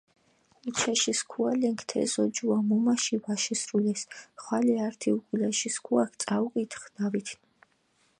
უჩაში 0.69 1.11
სქუალენქ 1.19 1.79
თე 1.89 2.01
ზოჯუა 2.13 2.57
მუმაში 2.67 3.15
ვაშისრულეს, 3.23 4.01
ხვალე 4.41 4.75
ართი 4.87 5.09
უკულაში 5.17 5.69
სქუაქ 5.75 6.11
წაუკითხჷ 6.21 6.87
დავითნი. 6.97 7.47